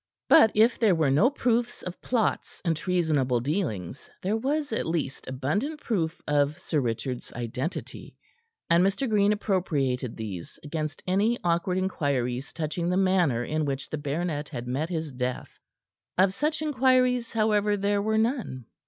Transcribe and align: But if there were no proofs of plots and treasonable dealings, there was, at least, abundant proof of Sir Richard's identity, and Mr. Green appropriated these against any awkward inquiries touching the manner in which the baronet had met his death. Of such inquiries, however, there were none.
But 0.27 0.49
if 0.55 0.79
there 0.79 0.95
were 0.95 1.11
no 1.11 1.29
proofs 1.29 1.83
of 1.83 2.01
plots 2.01 2.59
and 2.65 2.75
treasonable 2.75 3.39
dealings, 3.39 4.09
there 4.23 4.35
was, 4.35 4.73
at 4.73 4.87
least, 4.87 5.27
abundant 5.27 5.79
proof 5.79 6.19
of 6.27 6.57
Sir 6.57 6.79
Richard's 6.79 7.31
identity, 7.33 8.17
and 8.67 8.83
Mr. 8.83 9.07
Green 9.07 9.31
appropriated 9.31 10.17
these 10.17 10.57
against 10.63 11.03
any 11.05 11.37
awkward 11.43 11.77
inquiries 11.77 12.51
touching 12.51 12.89
the 12.89 12.97
manner 12.97 13.43
in 13.43 13.63
which 13.63 13.91
the 13.91 13.97
baronet 13.99 14.49
had 14.49 14.65
met 14.67 14.89
his 14.89 15.11
death. 15.11 15.59
Of 16.17 16.33
such 16.33 16.63
inquiries, 16.63 17.33
however, 17.33 17.77
there 17.77 18.01
were 18.01 18.17
none. 18.17 18.65